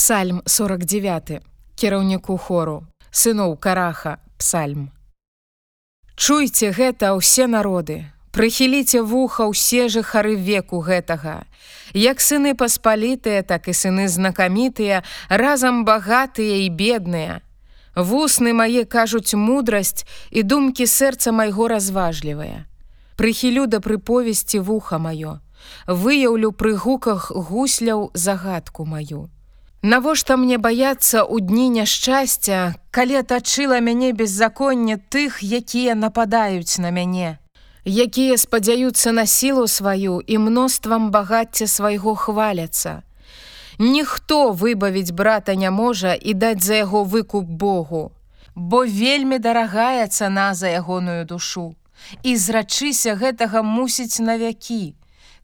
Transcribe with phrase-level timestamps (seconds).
[0.00, 1.42] Псальм 49
[1.76, 2.86] кіраўніку хору.
[3.12, 4.88] Сыноў караха псальм.
[6.16, 8.08] Чуйце гэта ўсе народы.
[8.32, 11.44] Прыхіліце вуха ўсе жыхары веку гэтага.
[11.92, 17.44] Як сыны паспалітыя так і сыны знакамітыя разам багатыя і бедныя.
[17.92, 22.64] Вусны мае кажуць мудрасць і думкі сэрца майго разважлівыя.
[23.20, 25.44] Прыхілю да прыповесці вуха маё.
[25.84, 29.28] Выяўлю пры гуках гусляў загадку маю
[29.82, 37.40] Навошта мне баяцца ў дні няшчасця, калі атачыла мяне беззаконне тых, якія нападаюць на мяне,
[37.88, 43.00] якія спадзяюцца на сілу сваю і мноствам багацця свайго хваляцца.
[43.80, 48.12] Ніхто выбавіць брата не можа і даць за яго выкуп Богу,
[48.54, 51.74] бо вельмі дарагая цана за ягоную душу.
[52.22, 54.92] І зрачыся гэтага мусіць на вякі,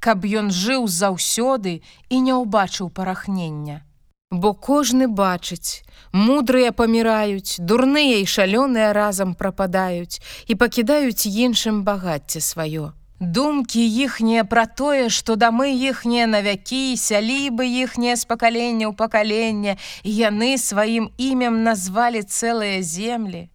[0.00, 3.84] каб ён жыў заўсёды і не ўбачыў парахнення.
[4.32, 5.84] Бо кожны бачыць,
[6.16, 12.96] мудрыя паміраюць, дурныя і шалёныя разам прападаюць і пакідаюць іншым багацце сваё.
[13.20, 20.56] Думкі іхнія пра тое, што дамы іхнія навякі, сялібы іхнія з пакалення ў пакаленне, яны
[20.56, 23.50] сваім імем назвалі цэлыя землі.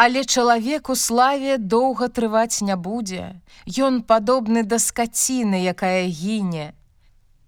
[0.00, 3.36] Але чалавеку славе доўга трываць не будзе.
[3.68, 6.72] Ён падобны да скаціны, якая гіне.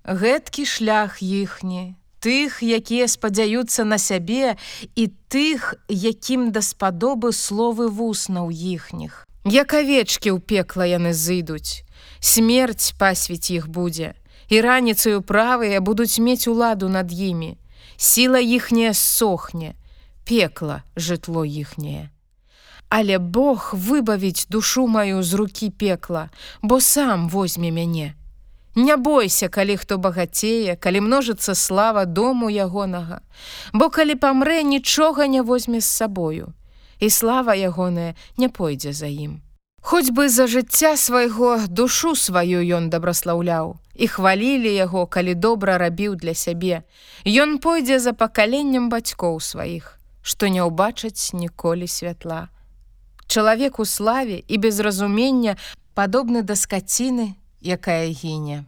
[0.05, 4.57] Гэткі шлях іхні, тых, якія спадзяюцца на сябе
[4.95, 9.27] і тых, якім даспадобы словы вуснаў іхніх.
[9.45, 11.83] Як авечкі ў пекла яны зыдуць,
[12.21, 14.15] смерць пасвіць іх будзе,
[14.53, 17.57] і раніцаю правыя будуць мець уладу над імі.
[17.97, 19.75] Сіла іхняя сохне,
[20.25, 22.11] пекла жытло іхняе.
[22.89, 26.31] Але Бог выбавіць душу маю з рукі пекла,
[26.63, 28.15] бо сам возьме мяне.
[28.75, 33.21] Не бойся, калі хто багацее, калі множыцца слава дому ягонага,
[33.73, 36.55] Бо калі памрэ, нічога не возьме з сабою,
[37.01, 39.41] і слава ягоная не пойдзе за ім.
[39.83, 46.15] Хоць бы за жыцця свайго душу сваю ён дабраслаўляў і хвалілі яго, калі добра рабіў
[46.15, 46.85] для сябе.
[47.25, 52.49] Ён пойдзе за пакаленнем бацькоў сваіх, што не ўбачаць ніколі святла.
[53.27, 55.57] Чалавек у славе і без разумення
[55.95, 58.65] падобны да скаціны, якая гіне.